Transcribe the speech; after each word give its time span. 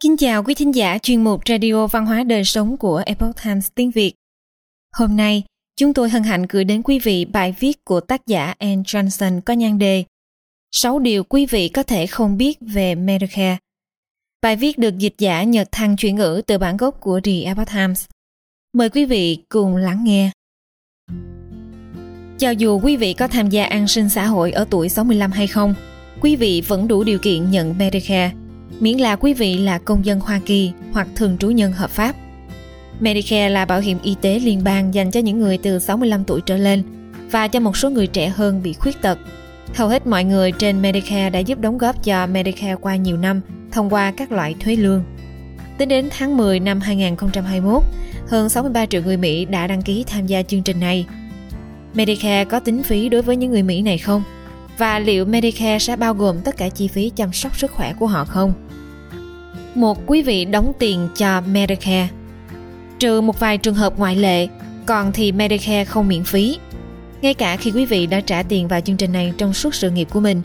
Kính 0.00 0.16
chào 0.16 0.42
quý 0.42 0.54
thính 0.54 0.74
giả 0.74 0.98
chuyên 0.98 1.24
mục 1.24 1.40
Radio 1.48 1.86
Văn 1.86 2.06
hóa 2.06 2.24
Đời 2.24 2.44
Sống 2.44 2.76
của 2.76 3.02
Epoch 3.06 3.36
Times 3.44 3.68
tiếng 3.74 3.90
Việt. 3.90 4.14
Hôm 4.92 5.16
nay, 5.16 5.42
chúng 5.76 5.94
tôi 5.94 6.10
hân 6.10 6.22
hạnh 6.22 6.46
gửi 6.48 6.64
đến 6.64 6.82
quý 6.82 6.98
vị 6.98 7.24
bài 7.24 7.54
viết 7.60 7.84
của 7.84 8.00
tác 8.00 8.26
giả 8.26 8.54
Anne 8.58 8.82
Johnson 8.82 9.40
có 9.40 9.54
nhan 9.54 9.78
đề 9.78 10.04
6 10.72 10.98
điều 10.98 11.24
quý 11.24 11.46
vị 11.46 11.68
có 11.68 11.82
thể 11.82 12.06
không 12.06 12.36
biết 12.36 12.58
về 12.60 12.94
Medicare. 12.94 13.56
Bài 14.42 14.56
viết 14.56 14.78
được 14.78 14.98
dịch 14.98 15.14
giả 15.18 15.42
Nhật 15.42 15.68
Thăng 15.72 15.96
chuyển 15.96 16.16
ngữ 16.16 16.42
từ 16.46 16.58
bản 16.58 16.76
gốc 16.76 17.00
của 17.00 17.20
The 17.20 17.42
Epoch 17.44 17.68
Times. 17.68 18.04
Mời 18.72 18.90
quý 18.90 19.04
vị 19.04 19.38
cùng 19.48 19.76
lắng 19.76 20.04
nghe. 20.04 20.30
Cho 22.38 22.50
dù 22.50 22.80
quý 22.80 22.96
vị 22.96 23.14
có 23.14 23.28
tham 23.28 23.50
gia 23.50 23.64
an 23.64 23.88
sinh 23.88 24.08
xã 24.08 24.26
hội 24.26 24.52
ở 24.52 24.66
tuổi 24.70 24.88
65 24.88 25.30
hay 25.30 25.46
không, 25.46 25.74
quý 26.20 26.36
vị 26.36 26.62
vẫn 26.66 26.88
đủ 26.88 27.04
điều 27.04 27.18
kiện 27.18 27.50
nhận 27.50 27.78
Medicare– 27.78 28.32
miễn 28.80 28.98
là 28.98 29.16
quý 29.16 29.34
vị 29.34 29.58
là 29.58 29.78
công 29.78 30.04
dân 30.04 30.20
Hoa 30.20 30.40
Kỳ 30.46 30.72
hoặc 30.92 31.08
thường 31.14 31.38
trú 31.38 31.50
nhân 31.50 31.72
hợp 31.72 31.90
pháp. 31.90 32.16
Medicare 33.00 33.48
là 33.48 33.64
bảo 33.64 33.80
hiểm 33.80 33.98
y 34.02 34.16
tế 34.20 34.38
liên 34.38 34.64
bang 34.64 34.94
dành 34.94 35.10
cho 35.10 35.20
những 35.20 35.40
người 35.40 35.58
từ 35.58 35.78
65 35.78 36.24
tuổi 36.24 36.40
trở 36.40 36.56
lên 36.56 36.82
và 37.30 37.48
cho 37.48 37.60
một 37.60 37.76
số 37.76 37.90
người 37.90 38.06
trẻ 38.06 38.28
hơn 38.28 38.62
bị 38.62 38.72
khuyết 38.72 39.02
tật. 39.02 39.18
Hầu 39.74 39.88
hết 39.88 40.06
mọi 40.06 40.24
người 40.24 40.52
trên 40.52 40.82
Medicare 40.82 41.30
đã 41.30 41.38
giúp 41.38 41.60
đóng 41.60 41.78
góp 41.78 42.04
cho 42.04 42.26
Medicare 42.26 42.74
qua 42.74 42.96
nhiều 42.96 43.16
năm 43.16 43.40
thông 43.72 43.90
qua 43.90 44.12
các 44.16 44.32
loại 44.32 44.54
thuế 44.60 44.76
lương. 44.76 45.04
Tính 45.78 45.88
đến 45.88 46.08
tháng 46.10 46.36
10 46.36 46.60
năm 46.60 46.80
2021, 46.80 47.82
hơn 48.28 48.48
63 48.48 48.86
triệu 48.86 49.02
người 49.02 49.16
Mỹ 49.16 49.44
đã 49.44 49.66
đăng 49.66 49.82
ký 49.82 50.04
tham 50.06 50.26
gia 50.26 50.42
chương 50.42 50.62
trình 50.62 50.80
này. 50.80 51.06
Medicare 51.94 52.44
có 52.44 52.60
tính 52.60 52.82
phí 52.82 53.08
đối 53.08 53.22
với 53.22 53.36
những 53.36 53.50
người 53.50 53.62
Mỹ 53.62 53.82
này 53.82 53.98
không? 53.98 54.22
Và 54.78 54.98
liệu 54.98 55.24
Medicare 55.24 55.78
sẽ 55.78 55.96
bao 55.96 56.14
gồm 56.14 56.40
tất 56.40 56.56
cả 56.56 56.68
chi 56.68 56.88
phí 56.88 57.10
chăm 57.10 57.32
sóc 57.32 57.58
sức 57.58 57.70
khỏe 57.70 57.92
của 57.98 58.06
họ 58.06 58.24
không? 58.24 58.54
một 59.76 59.98
quý 60.06 60.22
vị 60.22 60.44
đóng 60.44 60.72
tiền 60.78 61.08
cho 61.16 61.40
Medicare. 61.40 62.08
Trừ 62.98 63.20
một 63.20 63.40
vài 63.40 63.58
trường 63.58 63.74
hợp 63.74 63.98
ngoại 63.98 64.16
lệ, 64.16 64.48
còn 64.86 65.12
thì 65.12 65.32
Medicare 65.32 65.84
không 65.84 66.08
miễn 66.08 66.24
phí. 66.24 66.58
Ngay 67.22 67.34
cả 67.34 67.56
khi 67.56 67.70
quý 67.70 67.86
vị 67.86 68.06
đã 68.06 68.20
trả 68.20 68.42
tiền 68.42 68.68
vào 68.68 68.80
chương 68.80 68.96
trình 68.96 69.12
này 69.12 69.32
trong 69.38 69.52
suốt 69.52 69.74
sự 69.74 69.90
nghiệp 69.90 70.08
của 70.12 70.20
mình, 70.20 70.42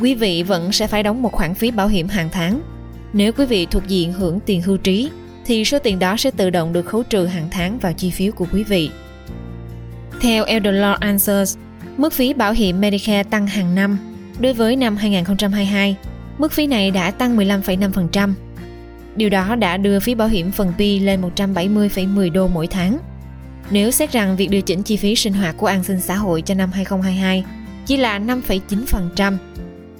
quý 0.00 0.14
vị 0.14 0.42
vẫn 0.42 0.72
sẽ 0.72 0.86
phải 0.86 1.02
đóng 1.02 1.22
một 1.22 1.32
khoản 1.32 1.54
phí 1.54 1.70
bảo 1.70 1.88
hiểm 1.88 2.08
hàng 2.08 2.28
tháng. 2.32 2.60
Nếu 3.12 3.32
quý 3.32 3.44
vị 3.46 3.66
thuộc 3.66 3.88
diện 3.88 4.12
hưởng 4.12 4.40
tiền 4.40 4.62
hưu 4.62 4.76
trí, 4.76 5.10
thì 5.46 5.64
số 5.64 5.78
tiền 5.78 5.98
đó 5.98 6.16
sẽ 6.16 6.30
tự 6.30 6.50
động 6.50 6.72
được 6.72 6.86
khấu 6.86 7.02
trừ 7.02 7.26
hàng 7.26 7.48
tháng 7.50 7.78
vào 7.78 7.92
chi 7.92 8.10
phí 8.10 8.30
của 8.30 8.46
quý 8.52 8.64
vị. 8.64 8.90
Theo 10.20 10.44
Elder 10.44 10.74
Law 10.74 10.98
Answers, 10.98 11.56
mức 11.96 12.12
phí 12.12 12.34
bảo 12.34 12.52
hiểm 12.52 12.80
Medicare 12.80 13.22
tăng 13.22 13.46
hàng 13.46 13.74
năm. 13.74 13.98
Đối 14.40 14.52
với 14.52 14.76
năm 14.76 14.96
2022, 14.96 15.96
mức 16.38 16.52
phí 16.52 16.66
này 16.66 16.90
đã 16.90 17.10
tăng 17.10 17.36
15,5%, 17.36 18.32
Điều 19.16 19.30
đó 19.30 19.54
đã 19.54 19.76
đưa 19.76 20.00
phí 20.00 20.14
bảo 20.14 20.28
hiểm 20.28 20.50
phần 20.50 20.72
pi 20.78 20.98
lên 20.98 21.22
170,10 21.36 22.32
đô 22.32 22.48
mỗi 22.48 22.66
tháng. 22.66 22.98
Nếu 23.70 23.90
xét 23.90 24.12
rằng 24.12 24.36
việc 24.36 24.50
điều 24.50 24.62
chỉnh 24.62 24.82
chi 24.82 24.96
phí 24.96 25.16
sinh 25.16 25.32
hoạt 25.32 25.56
của 25.56 25.66
an 25.66 25.84
sinh 25.84 26.00
xã 26.00 26.14
hội 26.14 26.42
cho 26.42 26.54
năm 26.54 26.70
2022 26.72 27.44
chỉ 27.86 27.96
là 27.96 28.18
5,9%, 28.18 29.36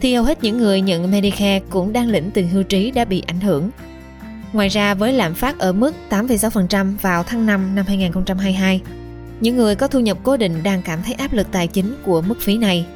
thì 0.00 0.14
hầu 0.14 0.24
hết 0.24 0.44
những 0.44 0.58
người 0.58 0.80
nhận 0.80 1.10
Medicare 1.10 1.60
cũng 1.70 1.92
đang 1.92 2.08
lĩnh 2.08 2.30
tiền 2.30 2.48
hưu 2.48 2.62
trí 2.62 2.90
đã 2.90 3.04
bị 3.04 3.22
ảnh 3.26 3.40
hưởng. 3.40 3.70
Ngoài 4.52 4.68
ra 4.68 4.94
với 4.94 5.12
lạm 5.12 5.34
phát 5.34 5.58
ở 5.58 5.72
mức 5.72 5.94
8,6% 6.10 6.94
vào 7.02 7.22
tháng 7.22 7.46
5 7.46 7.74
năm 7.74 7.84
2022, 7.88 8.80
những 9.40 9.56
người 9.56 9.74
có 9.74 9.88
thu 9.88 10.00
nhập 10.00 10.18
cố 10.22 10.36
định 10.36 10.62
đang 10.62 10.82
cảm 10.82 10.98
thấy 11.02 11.14
áp 11.14 11.32
lực 11.32 11.46
tài 11.52 11.66
chính 11.66 11.94
của 12.04 12.22
mức 12.22 12.40
phí 12.40 12.58
này. 12.58 12.86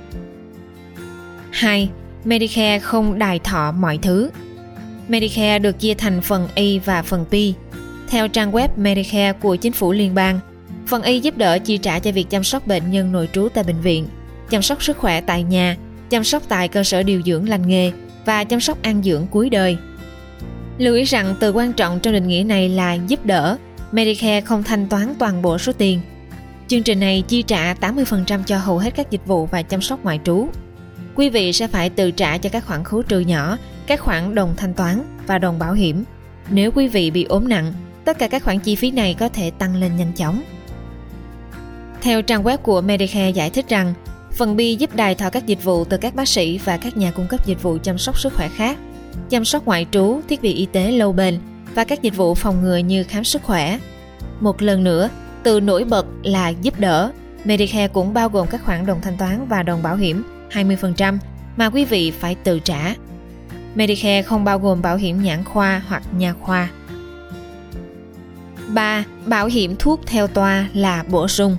2. 1.50 1.90
Medicare 2.24 2.78
không 2.78 3.18
đài 3.18 3.38
thọ 3.38 3.72
mọi 3.72 3.98
thứ 4.02 4.30
Medicare 5.08 5.58
được 5.58 5.80
chia 5.80 5.94
thành 5.94 6.20
phần 6.20 6.48
y 6.54 6.78
và 6.78 7.02
phần 7.02 7.24
P. 7.24 7.34
Theo 8.08 8.28
trang 8.28 8.52
web 8.52 8.68
Medicare 8.76 9.32
của 9.32 9.56
chính 9.56 9.72
phủ 9.72 9.92
liên 9.92 10.14
bang, 10.14 10.40
phần 10.86 11.02
y 11.02 11.20
giúp 11.20 11.36
đỡ 11.36 11.58
chi 11.58 11.78
trả 11.78 11.98
cho 11.98 12.12
việc 12.12 12.30
chăm 12.30 12.44
sóc 12.44 12.66
bệnh 12.66 12.90
nhân 12.90 13.12
nội 13.12 13.28
trú 13.32 13.48
tại 13.54 13.64
bệnh 13.64 13.80
viện, 13.80 14.06
chăm 14.50 14.62
sóc 14.62 14.82
sức 14.82 14.98
khỏe 14.98 15.20
tại 15.20 15.42
nhà, 15.42 15.76
chăm 16.10 16.24
sóc 16.24 16.42
tại 16.48 16.68
cơ 16.68 16.84
sở 16.84 17.02
điều 17.02 17.22
dưỡng 17.22 17.48
lành 17.48 17.68
nghề 17.68 17.92
và 18.24 18.44
chăm 18.44 18.60
sóc 18.60 18.82
an 18.82 19.02
dưỡng 19.02 19.26
cuối 19.30 19.50
đời. 19.50 19.76
Lưu 20.78 20.94
ý 20.94 21.04
rằng 21.04 21.34
từ 21.40 21.52
quan 21.52 21.72
trọng 21.72 22.00
trong 22.00 22.14
định 22.14 22.28
nghĩa 22.28 22.44
này 22.46 22.68
là 22.68 22.94
giúp 22.94 23.26
đỡ, 23.26 23.56
Medicare 23.92 24.40
không 24.40 24.62
thanh 24.62 24.86
toán 24.86 25.14
toàn 25.18 25.42
bộ 25.42 25.58
số 25.58 25.72
tiền. 25.72 26.00
Chương 26.68 26.82
trình 26.82 27.00
này 27.00 27.24
chi 27.28 27.42
trả 27.42 27.74
80% 27.74 28.42
cho 28.42 28.58
hầu 28.58 28.78
hết 28.78 28.94
các 28.96 29.10
dịch 29.10 29.26
vụ 29.26 29.46
và 29.46 29.62
chăm 29.62 29.80
sóc 29.80 30.04
ngoại 30.04 30.20
trú. 30.24 30.48
Quý 31.14 31.30
vị 31.30 31.52
sẽ 31.52 31.68
phải 31.68 31.90
tự 31.90 32.10
trả 32.10 32.38
cho 32.38 32.50
các 32.50 32.66
khoản 32.66 32.84
khấu 32.84 33.02
trừ 33.02 33.20
nhỏ 33.20 33.58
các 33.86 34.00
khoản 34.00 34.34
đồng 34.34 34.54
thanh 34.56 34.74
toán 34.74 35.02
và 35.26 35.38
đồng 35.38 35.58
bảo 35.58 35.72
hiểm. 35.72 36.04
Nếu 36.50 36.70
quý 36.70 36.88
vị 36.88 37.10
bị 37.10 37.24
ốm 37.24 37.48
nặng, 37.48 37.72
tất 38.04 38.18
cả 38.18 38.28
các 38.28 38.44
khoản 38.44 38.58
chi 38.58 38.74
phí 38.74 38.90
này 38.90 39.14
có 39.14 39.28
thể 39.28 39.50
tăng 39.50 39.76
lên 39.76 39.96
nhanh 39.96 40.12
chóng. 40.12 40.42
Theo 42.00 42.22
trang 42.22 42.42
web 42.42 42.56
của 42.56 42.80
Medicare 42.80 43.30
giải 43.30 43.50
thích 43.50 43.68
rằng, 43.68 43.94
phần 44.32 44.56
B 44.56 44.60
giúp 44.78 44.94
đài 44.94 45.14
thọ 45.14 45.30
các 45.30 45.46
dịch 45.46 45.64
vụ 45.64 45.84
từ 45.84 45.96
các 45.96 46.14
bác 46.14 46.28
sĩ 46.28 46.58
và 46.64 46.76
các 46.76 46.96
nhà 46.96 47.10
cung 47.10 47.26
cấp 47.26 47.46
dịch 47.46 47.62
vụ 47.62 47.78
chăm 47.82 47.98
sóc 47.98 48.18
sức 48.18 48.34
khỏe 48.34 48.48
khác, 48.48 48.78
chăm 49.30 49.44
sóc 49.44 49.64
ngoại 49.64 49.86
trú, 49.90 50.20
thiết 50.28 50.42
bị 50.42 50.52
y 50.54 50.66
tế 50.66 50.90
lâu 50.90 51.12
bền 51.12 51.38
và 51.74 51.84
các 51.84 52.02
dịch 52.02 52.16
vụ 52.16 52.34
phòng 52.34 52.62
ngừa 52.62 52.76
như 52.76 53.04
khám 53.04 53.24
sức 53.24 53.42
khỏe. 53.42 53.78
Một 54.40 54.62
lần 54.62 54.84
nữa, 54.84 55.08
từ 55.44 55.60
nổi 55.60 55.84
bật 55.84 56.06
là 56.22 56.48
giúp 56.48 56.80
đỡ, 56.80 57.10
Medicare 57.44 57.88
cũng 57.88 58.14
bao 58.14 58.28
gồm 58.28 58.46
các 58.50 58.64
khoản 58.64 58.86
đồng 58.86 59.00
thanh 59.00 59.16
toán 59.16 59.46
và 59.48 59.62
đồng 59.62 59.82
bảo 59.82 59.96
hiểm 59.96 60.24
20% 60.50 61.18
mà 61.56 61.70
quý 61.70 61.84
vị 61.84 62.10
phải 62.10 62.34
tự 62.34 62.58
trả 62.58 62.94
Medicare 63.74 64.22
không 64.22 64.44
bao 64.44 64.58
gồm 64.58 64.82
bảo 64.82 64.96
hiểm 64.96 65.22
nhãn 65.22 65.44
khoa 65.44 65.82
hoặc 65.88 66.02
nhà 66.18 66.34
khoa. 66.40 66.68
3. 68.68 69.04
Bảo 69.26 69.46
hiểm 69.46 69.76
thuốc 69.76 70.00
theo 70.06 70.26
toa 70.26 70.68
là 70.74 71.04
bổ 71.10 71.28
sung. 71.28 71.56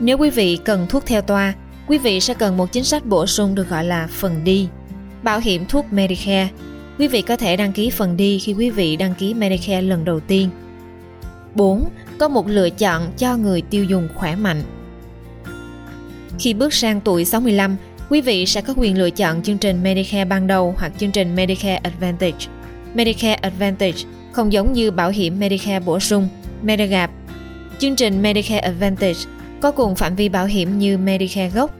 Nếu 0.00 0.18
quý 0.18 0.30
vị 0.30 0.58
cần 0.64 0.86
thuốc 0.88 1.06
theo 1.06 1.22
toa, 1.22 1.54
quý 1.86 1.98
vị 1.98 2.20
sẽ 2.20 2.34
cần 2.34 2.56
một 2.56 2.72
chính 2.72 2.84
sách 2.84 3.06
bổ 3.06 3.26
sung 3.26 3.54
được 3.54 3.68
gọi 3.68 3.84
là 3.84 4.08
phần 4.10 4.44
đi. 4.44 4.68
Bảo 5.22 5.40
hiểm 5.40 5.66
thuốc 5.66 5.92
Medicare. 5.92 6.48
Quý 6.98 7.08
vị 7.08 7.22
có 7.22 7.36
thể 7.36 7.56
đăng 7.56 7.72
ký 7.72 7.90
phần 7.90 8.16
đi 8.16 8.38
khi 8.38 8.52
quý 8.52 8.70
vị 8.70 8.96
đăng 8.96 9.14
ký 9.14 9.34
Medicare 9.34 9.82
lần 9.82 10.04
đầu 10.04 10.20
tiên. 10.20 10.50
4. 11.56 11.90
Có 12.18 12.28
một 12.28 12.48
lựa 12.48 12.70
chọn 12.70 13.12
cho 13.18 13.36
người 13.36 13.62
tiêu 13.62 13.84
dùng 13.84 14.08
khỏe 14.14 14.36
mạnh. 14.36 14.62
Khi 16.38 16.54
bước 16.54 16.74
sang 16.74 17.00
tuổi 17.00 17.24
65, 17.24 17.76
Quý 18.10 18.20
vị 18.20 18.46
sẽ 18.46 18.60
có 18.60 18.74
quyền 18.76 18.98
lựa 18.98 19.10
chọn 19.10 19.42
chương 19.42 19.58
trình 19.58 19.82
Medicare 19.82 20.24
ban 20.24 20.46
đầu 20.46 20.74
hoặc 20.78 20.92
chương 20.98 21.10
trình 21.10 21.34
Medicare 21.34 21.76
Advantage. 21.76 22.46
Medicare 22.94 23.34
Advantage 23.34 23.98
không 24.32 24.52
giống 24.52 24.72
như 24.72 24.90
bảo 24.90 25.10
hiểm 25.10 25.38
Medicare 25.38 25.80
bổ 25.80 26.00
sung, 26.00 26.28
Medigap. 26.62 27.10
Chương 27.78 27.96
trình 27.96 28.22
Medicare 28.22 28.58
Advantage 28.58 29.18
có 29.60 29.70
cùng 29.70 29.94
phạm 29.94 30.16
vi 30.16 30.28
bảo 30.28 30.46
hiểm 30.46 30.78
như 30.78 30.98
Medicare 30.98 31.48
gốc, 31.48 31.74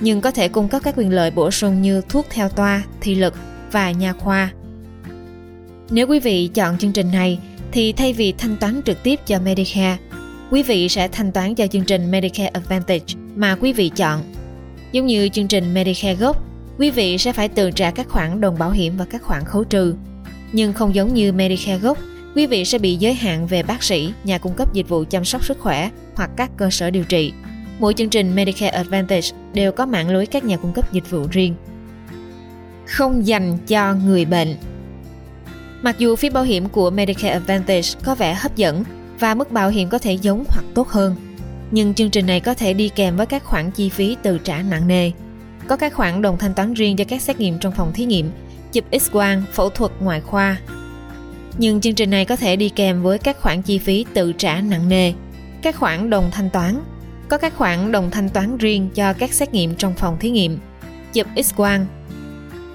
nhưng 0.00 0.20
có 0.20 0.30
thể 0.30 0.48
cung 0.48 0.68
cấp 0.68 0.82
các 0.84 0.94
quyền 0.96 1.12
lợi 1.12 1.30
bổ 1.30 1.50
sung 1.50 1.82
như 1.82 2.02
thuốc 2.08 2.26
theo 2.30 2.48
toa, 2.48 2.82
thị 3.00 3.14
lực 3.14 3.34
và 3.72 3.90
nha 3.90 4.12
khoa. 4.12 4.50
Nếu 5.90 6.06
quý 6.06 6.20
vị 6.20 6.50
chọn 6.54 6.78
chương 6.78 6.92
trình 6.92 7.10
này, 7.12 7.38
thì 7.76 7.92
thay 7.92 8.12
vì 8.12 8.32
thanh 8.38 8.56
toán 8.56 8.82
trực 8.84 9.02
tiếp 9.02 9.20
cho 9.26 9.38
Medicare, 9.40 9.96
quý 10.50 10.62
vị 10.62 10.88
sẽ 10.88 11.08
thanh 11.08 11.32
toán 11.32 11.54
cho 11.54 11.66
chương 11.66 11.84
trình 11.84 12.10
Medicare 12.10 12.46
Advantage 12.46 13.14
mà 13.34 13.56
quý 13.60 13.72
vị 13.72 13.88
chọn 13.96 14.20
Giống 14.92 15.06
như 15.06 15.28
chương 15.28 15.48
trình 15.48 15.74
Medicare 15.74 16.14
gốc, 16.14 16.42
quý 16.78 16.90
vị 16.90 17.18
sẽ 17.18 17.32
phải 17.32 17.48
tự 17.48 17.70
trả 17.70 17.90
các 17.90 18.08
khoản 18.08 18.40
đồng 18.40 18.58
bảo 18.58 18.70
hiểm 18.70 18.96
và 18.96 19.04
các 19.04 19.22
khoản 19.22 19.44
khấu 19.44 19.64
trừ. 19.64 19.94
Nhưng 20.52 20.72
không 20.72 20.94
giống 20.94 21.14
như 21.14 21.32
Medicare 21.32 21.78
gốc, 21.78 21.98
quý 22.34 22.46
vị 22.46 22.64
sẽ 22.64 22.78
bị 22.78 22.96
giới 22.96 23.14
hạn 23.14 23.46
về 23.46 23.62
bác 23.62 23.82
sĩ, 23.82 24.12
nhà 24.24 24.38
cung 24.38 24.54
cấp 24.54 24.74
dịch 24.74 24.88
vụ 24.88 25.04
chăm 25.10 25.24
sóc 25.24 25.44
sức 25.44 25.58
khỏe 25.60 25.90
hoặc 26.14 26.30
các 26.36 26.50
cơ 26.56 26.70
sở 26.70 26.90
điều 26.90 27.04
trị. 27.04 27.32
Mỗi 27.78 27.94
chương 27.94 28.10
trình 28.10 28.34
Medicare 28.34 28.76
Advantage 28.76 29.28
đều 29.54 29.72
có 29.72 29.86
mạng 29.86 30.10
lưới 30.10 30.26
các 30.26 30.44
nhà 30.44 30.56
cung 30.56 30.72
cấp 30.72 30.92
dịch 30.92 31.10
vụ 31.10 31.26
riêng. 31.30 31.54
Không 32.86 33.26
dành 33.26 33.58
cho 33.66 33.94
người 33.94 34.24
bệnh 34.24 34.56
Mặc 35.86 35.98
dù 35.98 36.16
phí 36.16 36.30
bảo 36.30 36.44
hiểm 36.44 36.68
của 36.68 36.90
Medicare 36.90 37.28
Advantage 37.28 37.88
có 38.04 38.14
vẻ 38.14 38.34
hấp 38.34 38.56
dẫn 38.56 38.84
và 39.18 39.34
mức 39.34 39.52
bảo 39.52 39.68
hiểm 39.68 39.88
có 39.88 39.98
thể 39.98 40.12
giống 40.12 40.44
hoặc 40.48 40.64
tốt 40.74 40.88
hơn, 40.88 41.16
nhưng 41.70 41.94
chương 41.94 42.10
trình 42.10 42.26
này 42.26 42.40
có 42.40 42.54
thể 42.54 42.72
đi 42.74 42.88
kèm 42.88 43.16
với 43.16 43.26
các 43.26 43.44
khoản 43.44 43.70
chi 43.70 43.88
phí 43.88 44.16
từ 44.22 44.38
trả 44.38 44.62
nặng 44.62 44.88
nề. 44.88 45.10
Có 45.68 45.76
các 45.76 45.94
khoản 45.94 46.22
đồng 46.22 46.38
thanh 46.38 46.54
toán 46.54 46.74
riêng 46.74 46.96
cho 46.96 47.04
các 47.04 47.22
xét 47.22 47.40
nghiệm 47.40 47.58
trong 47.58 47.72
phòng 47.72 47.92
thí 47.92 48.04
nghiệm, 48.04 48.30
chụp 48.72 48.84
X-quang, 48.90 49.42
phẫu 49.52 49.70
thuật 49.70 49.92
ngoại 50.00 50.20
khoa. 50.20 50.56
Nhưng 51.58 51.80
chương 51.80 51.94
trình 51.94 52.10
này 52.10 52.24
có 52.24 52.36
thể 52.36 52.56
đi 52.56 52.68
kèm 52.68 53.02
với 53.02 53.18
các 53.18 53.40
khoản 53.40 53.62
chi 53.62 53.78
phí 53.78 54.04
tự 54.14 54.32
trả 54.32 54.60
nặng 54.60 54.88
nề, 54.88 55.12
các 55.62 55.76
khoản 55.76 56.10
đồng 56.10 56.30
thanh 56.32 56.50
toán. 56.50 56.80
Có 57.28 57.38
các 57.38 57.56
khoản 57.56 57.92
đồng 57.92 58.10
thanh 58.10 58.28
toán 58.28 58.58
riêng 58.58 58.90
cho 58.94 59.12
các 59.12 59.32
xét 59.32 59.52
nghiệm 59.52 59.74
trong 59.74 59.94
phòng 59.94 60.16
thí 60.20 60.30
nghiệm, 60.30 60.58
chụp 61.12 61.26
X-quang, 61.34 61.84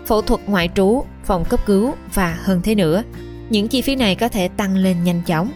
phẫu 0.06 0.22
thuật 0.22 0.42
ngoại 0.48 0.69
trú, 0.75 1.04
phòng 1.25 1.45
cấp 1.50 1.59
cứu 1.65 1.94
và 2.13 2.38
hơn 2.44 2.62
thế 2.63 2.75
nữa. 2.75 3.03
Những 3.50 3.68
chi 3.68 3.81
phí 3.81 3.95
này 3.95 4.15
có 4.15 4.27
thể 4.27 4.47
tăng 4.47 4.75
lên 4.75 5.03
nhanh 5.03 5.21
chóng. 5.25 5.51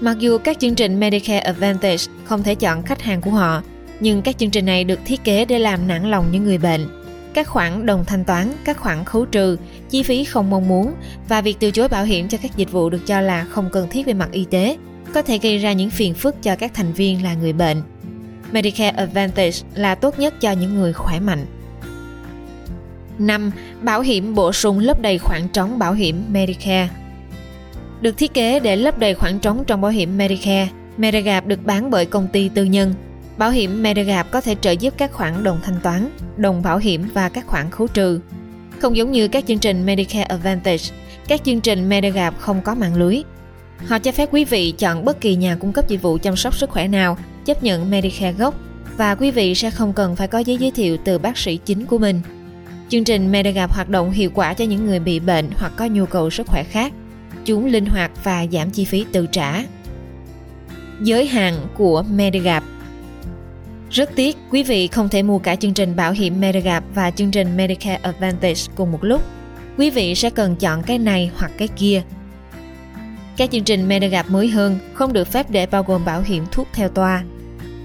Mặc 0.00 0.18
dù 0.18 0.38
các 0.38 0.58
chương 0.60 0.74
trình 0.74 1.00
Medicare 1.00 1.38
Advantage 1.38 2.04
không 2.24 2.42
thể 2.42 2.54
chọn 2.54 2.82
khách 2.82 3.02
hàng 3.02 3.20
của 3.20 3.30
họ, 3.30 3.62
nhưng 4.00 4.22
các 4.22 4.38
chương 4.38 4.50
trình 4.50 4.66
này 4.66 4.84
được 4.84 5.00
thiết 5.04 5.24
kế 5.24 5.44
để 5.44 5.58
làm 5.58 5.88
nản 5.88 6.10
lòng 6.10 6.26
những 6.32 6.44
người 6.44 6.58
bệnh. 6.58 6.86
các 7.34 7.48
khoản 7.48 7.86
đồng 7.86 8.04
thanh 8.04 8.24
toán, 8.24 8.52
các 8.64 8.78
khoản 8.78 9.04
khấu 9.04 9.24
trừ, 9.24 9.56
chi 9.90 10.02
phí 10.02 10.24
không 10.24 10.50
mong 10.50 10.68
muốn 10.68 10.94
và 11.28 11.40
việc 11.40 11.56
từ 11.60 11.70
chối 11.70 11.88
bảo 11.88 12.04
hiểm 12.04 12.28
cho 12.28 12.38
các 12.42 12.56
dịch 12.56 12.72
vụ 12.72 12.90
được 12.90 13.06
cho 13.06 13.20
là 13.20 13.44
không 13.44 13.68
cần 13.72 13.88
thiết 13.90 14.06
về 14.06 14.14
mặt 14.14 14.28
y 14.32 14.44
tế 14.44 14.76
có 15.14 15.22
thể 15.22 15.38
gây 15.38 15.58
ra 15.58 15.72
những 15.72 15.90
phiền 15.90 16.14
phức 16.14 16.42
cho 16.42 16.56
các 16.56 16.74
thành 16.74 16.92
viên 16.92 17.22
là 17.22 17.34
người 17.34 17.52
bệnh. 17.52 17.82
Medicare 18.52 18.90
Advantage 18.90 19.58
là 19.74 19.94
tốt 19.94 20.18
nhất 20.18 20.34
cho 20.40 20.52
những 20.52 20.74
người 20.74 20.92
khỏe 20.92 21.20
mạnh. 21.20 21.46
5. 23.18 23.50
Bảo 23.82 24.00
hiểm 24.00 24.34
bổ 24.34 24.52
sung 24.52 24.78
lấp 24.78 25.00
đầy 25.00 25.18
khoảng 25.18 25.48
trống 25.48 25.78
bảo 25.78 25.92
hiểm 25.92 26.24
Medicare 26.28 26.88
Được 28.00 28.18
thiết 28.18 28.34
kế 28.34 28.60
để 28.60 28.76
lấp 28.76 28.98
đầy 28.98 29.14
khoảng 29.14 29.38
trống 29.38 29.64
trong 29.66 29.80
bảo 29.80 29.90
hiểm 29.90 30.18
Medicare, 30.18 30.68
Medigap 30.96 31.46
được 31.46 31.66
bán 31.66 31.90
bởi 31.90 32.06
công 32.06 32.28
ty 32.28 32.48
tư 32.48 32.64
nhân. 32.64 32.94
Bảo 33.36 33.50
hiểm 33.50 33.82
Medigap 33.82 34.30
có 34.30 34.40
thể 34.40 34.54
trợ 34.60 34.70
giúp 34.70 34.94
các 34.96 35.12
khoản 35.12 35.44
đồng 35.44 35.58
thanh 35.62 35.80
toán, 35.82 36.08
đồng 36.36 36.62
bảo 36.62 36.78
hiểm 36.78 37.08
và 37.14 37.28
các 37.28 37.46
khoản 37.46 37.70
khấu 37.70 37.86
trừ. 37.86 38.20
Không 38.78 38.96
giống 38.96 39.12
như 39.12 39.28
các 39.28 39.44
chương 39.46 39.58
trình 39.58 39.86
Medicare 39.86 40.22
Advantage, 40.22 40.84
các 41.28 41.44
chương 41.44 41.60
trình 41.60 41.88
Medigap 41.88 42.38
không 42.38 42.62
có 42.62 42.74
mạng 42.74 42.96
lưới. 42.96 43.22
Họ 43.86 43.98
cho 43.98 44.12
phép 44.12 44.28
quý 44.32 44.44
vị 44.44 44.70
chọn 44.78 45.04
bất 45.04 45.20
kỳ 45.20 45.36
nhà 45.36 45.56
cung 45.60 45.72
cấp 45.72 45.88
dịch 45.88 46.02
vụ 46.02 46.18
chăm 46.18 46.36
sóc 46.36 46.56
sức 46.56 46.70
khỏe 46.70 46.88
nào, 46.88 47.16
chấp 47.44 47.62
nhận 47.62 47.90
Medicare 47.90 48.32
gốc 48.32 48.54
và 48.96 49.14
quý 49.14 49.30
vị 49.30 49.54
sẽ 49.54 49.70
không 49.70 49.92
cần 49.92 50.16
phải 50.16 50.28
có 50.28 50.38
giấy 50.38 50.56
giới 50.56 50.70
thiệu 50.70 50.96
từ 51.04 51.18
bác 51.18 51.38
sĩ 51.38 51.56
chính 51.56 51.86
của 51.86 51.98
mình. 51.98 52.20
Chương 52.88 53.04
trình 53.04 53.32
Medigap 53.32 53.72
hoạt 53.72 53.88
động 53.88 54.10
hiệu 54.10 54.30
quả 54.34 54.54
cho 54.54 54.64
những 54.64 54.86
người 54.86 54.98
bị 54.98 55.20
bệnh 55.20 55.50
hoặc 55.56 55.72
có 55.76 55.86
nhu 55.86 56.06
cầu 56.06 56.30
sức 56.30 56.46
khỏe 56.46 56.64
khác. 56.64 56.92
Chúng 57.44 57.66
linh 57.66 57.86
hoạt 57.86 58.10
và 58.24 58.46
giảm 58.52 58.70
chi 58.70 58.84
phí 58.84 59.04
tự 59.12 59.26
trả. 59.26 59.64
Giới 61.00 61.26
hạn 61.26 61.54
của 61.76 62.04
Medigap 62.10 62.64
rất 63.90 64.10
tiếc, 64.16 64.36
quý 64.50 64.62
vị 64.62 64.86
không 64.86 65.08
thể 65.08 65.22
mua 65.22 65.38
cả 65.38 65.56
chương 65.56 65.74
trình 65.74 65.96
bảo 65.96 66.12
hiểm 66.12 66.40
Medigap 66.40 66.84
và 66.94 67.10
chương 67.10 67.30
trình 67.30 67.56
Medicare 67.56 67.98
Advantage 68.02 68.60
cùng 68.74 68.92
một 68.92 69.04
lúc. 69.04 69.22
Quý 69.78 69.90
vị 69.90 70.14
sẽ 70.14 70.30
cần 70.30 70.56
chọn 70.56 70.82
cái 70.82 70.98
này 70.98 71.30
hoặc 71.36 71.52
cái 71.58 71.68
kia. 71.68 72.02
Các 73.36 73.50
chương 73.50 73.64
trình 73.64 73.88
Medigap 73.88 74.30
mới 74.30 74.48
hơn 74.48 74.78
không 74.94 75.12
được 75.12 75.28
phép 75.28 75.50
để 75.50 75.66
bao 75.66 75.82
gồm 75.82 76.04
bảo 76.04 76.22
hiểm 76.22 76.44
thuốc 76.52 76.68
theo 76.72 76.88
toa. 76.88 77.24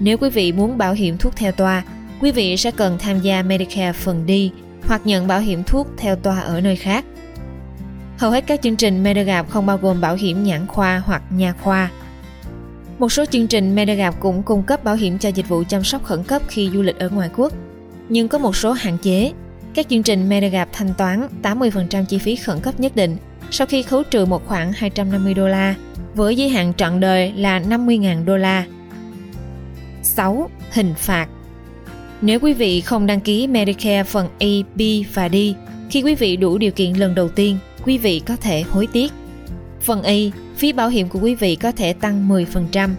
Nếu 0.00 0.18
quý 0.18 0.30
vị 0.30 0.52
muốn 0.52 0.78
bảo 0.78 0.92
hiểm 0.92 1.18
thuốc 1.18 1.36
theo 1.36 1.52
toa, 1.52 1.82
quý 2.20 2.32
vị 2.32 2.56
sẽ 2.56 2.70
cần 2.70 2.98
tham 2.98 3.20
gia 3.20 3.42
Medicare 3.42 3.92
phần 3.92 4.26
đi 4.26 4.52
hoặc 4.86 5.00
nhận 5.04 5.26
bảo 5.26 5.40
hiểm 5.40 5.62
thuốc 5.64 5.86
theo 5.96 6.16
toa 6.16 6.40
ở 6.40 6.60
nơi 6.60 6.76
khác. 6.76 7.04
Hầu 8.18 8.30
hết 8.30 8.44
các 8.46 8.62
chương 8.62 8.76
trình 8.76 9.02
Medigap 9.02 9.50
không 9.50 9.66
bao 9.66 9.76
gồm 9.76 10.00
bảo 10.00 10.14
hiểm 10.14 10.44
nhãn 10.44 10.66
khoa 10.66 10.98
hoặc 10.98 11.22
nha 11.30 11.54
khoa. 11.60 11.90
Một 12.98 13.12
số 13.12 13.24
chương 13.24 13.46
trình 13.46 13.74
Medigap 13.74 14.20
cũng 14.20 14.42
cung 14.42 14.62
cấp 14.62 14.84
bảo 14.84 14.94
hiểm 14.94 15.18
cho 15.18 15.28
dịch 15.28 15.48
vụ 15.48 15.62
chăm 15.68 15.84
sóc 15.84 16.04
khẩn 16.04 16.22
cấp 16.22 16.42
khi 16.48 16.70
du 16.72 16.82
lịch 16.82 16.98
ở 16.98 17.08
ngoại 17.08 17.30
quốc, 17.36 17.52
nhưng 18.08 18.28
có 18.28 18.38
một 18.38 18.56
số 18.56 18.72
hạn 18.72 18.98
chế. 18.98 19.32
Các 19.74 19.86
chương 19.88 20.02
trình 20.02 20.28
Medigap 20.28 20.68
thanh 20.72 20.94
toán 20.94 21.28
80% 21.42 22.04
chi 22.04 22.18
phí 22.18 22.36
khẩn 22.36 22.60
cấp 22.60 22.80
nhất 22.80 22.96
định 22.96 23.16
sau 23.50 23.66
khi 23.66 23.82
khấu 23.82 24.02
trừ 24.02 24.24
một 24.24 24.46
khoản 24.46 24.72
250 24.74 25.34
đô 25.34 25.48
la, 25.48 25.74
với 26.14 26.36
giới 26.36 26.48
hạn 26.48 26.72
trọn 26.76 27.00
đời 27.00 27.32
là 27.32 27.60
50.000 27.60 28.24
đô 28.24 28.36
la. 28.36 28.64
6. 30.02 30.50
Hình 30.70 30.94
phạt 30.96 31.28
nếu 32.22 32.40
quý 32.40 32.52
vị 32.52 32.80
không 32.80 33.06
đăng 33.06 33.20
ký 33.20 33.46
Medicare 33.46 34.04
phần 34.04 34.28
A, 34.38 34.46
B 34.74 34.80
và 35.14 35.28
D 35.28 35.36
khi 35.90 36.02
quý 36.02 36.14
vị 36.14 36.36
đủ 36.36 36.58
điều 36.58 36.70
kiện 36.70 36.92
lần 36.92 37.14
đầu 37.14 37.28
tiên, 37.28 37.58
quý 37.84 37.98
vị 37.98 38.22
có 38.26 38.36
thể 38.36 38.62
hối 38.62 38.88
tiếc. 38.92 39.12
Phần 39.80 40.02
A, 40.02 40.14
phí 40.56 40.72
bảo 40.72 40.88
hiểm 40.88 41.08
của 41.08 41.18
quý 41.22 41.34
vị 41.34 41.56
có 41.56 41.72
thể 41.72 41.92
tăng 41.92 42.28
10%. 42.28 42.90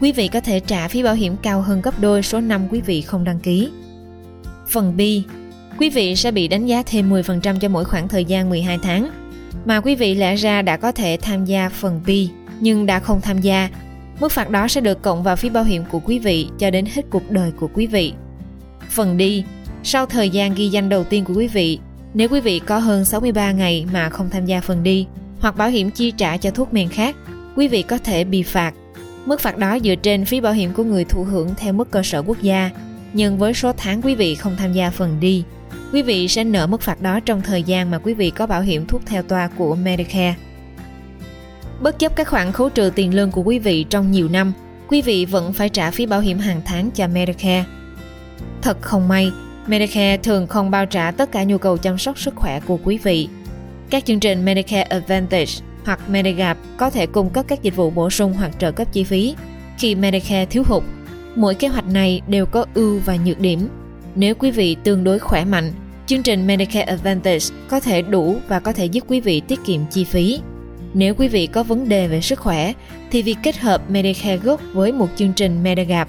Quý 0.00 0.12
vị 0.12 0.28
có 0.28 0.40
thể 0.40 0.60
trả 0.60 0.88
phí 0.88 1.02
bảo 1.02 1.14
hiểm 1.14 1.36
cao 1.42 1.62
hơn 1.62 1.82
gấp 1.82 2.00
đôi 2.00 2.22
số 2.22 2.40
năm 2.40 2.68
quý 2.70 2.80
vị 2.80 3.02
không 3.02 3.24
đăng 3.24 3.38
ký. 3.38 3.68
Phần 4.68 4.96
B, 4.96 5.00
quý 5.78 5.90
vị 5.90 6.16
sẽ 6.16 6.30
bị 6.30 6.48
đánh 6.48 6.66
giá 6.66 6.82
thêm 6.86 7.12
10% 7.12 7.58
cho 7.58 7.68
mỗi 7.68 7.84
khoảng 7.84 8.08
thời 8.08 8.24
gian 8.24 8.50
12 8.50 8.78
tháng 8.82 9.10
mà 9.64 9.80
quý 9.80 9.94
vị 9.94 10.14
lẽ 10.14 10.36
ra 10.36 10.62
đã 10.62 10.76
có 10.76 10.92
thể 10.92 11.18
tham 11.22 11.44
gia 11.44 11.68
phần 11.68 12.00
B 12.06 12.10
nhưng 12.60 12.86
đã 12.86 12.98
không 12.98 13.20
tham 13.20 13.40
gia. 13.40 13.68
Mức 14.20 14.32
phạt 14.32 14.50
đó 14.50 14.68
sẽ 14.68 14.80
được 14.80 15.02
cộng 15.02 15.22
vào 15.22 15.36
phí 15.36 15.50
bảo 15.50 15.64
hiểm 15.64 15.82
của 15.90 16.00
quý 16.04 16.18
vị 16.18 16.48
cho 16.58 16.70
đến 16.70 16.86
hết 16.94 17.02
cuộc 17.10 17.30
đời 17.30 17.50
của 17.50 17.68
quý 17.74 17.86
vị. 17.86 18.12
Phần 18.94 19.16
đi 19.16 19.44
sau 19.84 20.06
thời 20.06 20.30
gian 20.30 20.54
ghi 20.54 20.68
danh 20.68 20.88
đầu 20.88 21.04
tiên 21.04 21.24
của 21.24 21.34
quý 21.36 21.48
vị, 21.48 21.78
nếu 22.14 22.28
quý 22.28 22.40
vị 22.40 22.58
có 22.58 22.78
hơn 22.78 23.04
63 23.04 23.52
ngày 23.52 23.86
mà 23.92 24.08
không 24.08 24.30
tham 24.30 24.46
gia 24.46 24.60
phần 24.60 24.82
đi 24.82 25.06
hoặc 25.40 25.56
bảo 25.56 25.68
hiểm 25.68 25.90
chi 25.90 26.10
trả 26.10 26.36
cho 26.36 26.50
thuốc 26.50 26.74
men 26.74 26.88
khác, 26.88 27.16
quý 27.56 27.68
vị 27.68 27.82
có 27.82 27.98
thể 27.98 28.24
bị 28.24 28.42
phạt. 28.42 28.74
Mức 29.26 29.40
phạt 29.40 29.58
đó 29.58 29.78
dựa 29.84 29.94
trên 29.94 30.24
phí 30.24 30.40
bảo 30.40 30.52
hiểm 30.52 30.72
của 30.72 30.84
người 30.84 31.04
thụ 31.04 31.24
hưởng 31.24 31.54
theo 31.56 31.72
mức 31.72 31.90
cơ 31.90 32.02
sở 32.02 32.22
quốc 32.22 32.42
gia, 32.42 32.70
nhưng 33.12 33.38
với 33.38 33.54
số 33.54 33.72
tháng 33.76 34.02
quý 34.02 34.14
vị 34.14 34.34
không 34.34 34.56
tham 34.56 34.72
gia 34.72 34.90
phần 34.90 35.20
đi, 35.20 35.44
quý 35.92 36.02
vị 36.02 36.28
sẽ 36.28 36.44
nợ 36.44 36.66
mức 36.66 36.80
phạt 36.80 37.02
đó 37.02 37.20
trong 37.20 37.42
thời 37.42 37.62
gian 37.62 37.90
mà 37.90 37.98
quý 37.98 38.14
vị 38.14 38.30
có 38.30 38.46
bảo 38.46 38.62
hiểm 38.62 38.86
thuốc 38.86 39.02
theo 39.06 39.22
toa 39.22 39.48
của 39.48 39.74
Medicare. 39.74 40.34
Bất 41.80 41.98
chấp 41.98 42.16
các 42.16 42.28
khoản 42.28 42.52
khấu 42.52 42.68
trừ 42.68 42.90
tiền 42.94 43.14
lương 43.14 43.30
của 43.30 43.42
quý 43.42 43.58
vị 43.58 43.84
trong 43.90 44.10
nhiều 44.10 44.28
năm, 44.28 44.52
quý 44.88 45.02
vị 45.02 45.24
vẫn 45.24 45.52
phải 45.52 45.68
trả 45.68 45.90
phí 45.90 46.06
bảo 46.06 46.20
hiểm 46.20 46.38
hàng 46.38 46.60
tháng 46.64 46.90
cho 46.90 47.08
Medicare. 47.08 47.64
Thật 48.62 48.82
không 48.82 49.08
may, 49.08 49.32
Medicare 49.66 50.16
thường 50.16 50.46
không 50.46 50.70
bao 50.70 50.86
trả 50.86 51.10
tất 51.10 51.32
cả 51.32 51.44
nhu 51.44 51.58
cầu 51.58 51.76
chăm 51.76 51.98
sóc 51.98 52.18
sức 52.18 52.34
khỏe 52.36 52.60
của 52.60 52.78
quý 52.84 52.98
vị. 52.98 53.28
Các 53.90 54.04
chương 54.04 54.20
trình 54.20 54.44
Medicare 54.44 54.82
Advantage 54.82 55.52
hoặc 55.84 56.00
Medigap 56.08 56.58
có 56.76 56.90
thể 56.90 57.06
cung 57.06 57.30
cấp 57.30 57.44
các 57.48 57.62
dịch 57.62 57.76
vụ 57.76 57.90
bổ 57.90 58.10
sung 58.10 58.32
hoặc 58.32 58.50
trợ 58.58 58.72
cấp 58.72 58.92
chi 58.92 59.04
phí. 59.04 59.34
Khi 59.78 59.94
Medicare 59.94 60.46
thiếu 60.46 60.62
hụt, 60.66 60.82
mỗi 61.34 61.54
kế 61.54 61.68
hoạch 61.68 61.86
này 61.86 62.20
đều 62.26 62.46
có 62.46 62.66
ưu 62.74 62.98
và 63.04 63.16
nhược 63.16 63.40
điểm. 63.40 63.68
Nếu 64.14 64.34
quý 64.34 64.50
vị 64.50 64.76
tương 64.84 65.04
đối 65.04 65.18
khỏe 65.18 65.44
mạnh, 65.44 65.72
chương 66.06 66.22
trình 66.22 66.46
Medicare 66.46 66.82
Advantage 66.82 67.46
có 67.68 67.80
thể 67.80 68.02
đủ 68.02 68.36
và 68.48 68.60
có 68.60 68.72
thể 68.72 68.86
giúp 68.86 69.04
quý 69.08 69.20
vị 69.20 69.40
tiết 69.40 69.60
kiệm 69.64 69.80
chi 69.90 70.04
phí. 70.04 70.40
Nếu 70.94 71.14
quý 71.14 71.28
vị 71.28 71.46
có 71.46 71.62
vấn 71.62 71.88
đề 71.88 72.08
về 72.08 72.20
sức 72.20 72.38
khỏe, 72.40 72.72
thì 73.10 73.22
việc 73.22 73.36
kết 73.42 73.58
hợp 73.58 73.90
Medicare 73.90 74.36
gốc 74.36 74.60
với 74.72 74.92
một 74.92 75.08
chương 75.16 75.32
trình 75.32 75.62
Medigap 75.62 76.08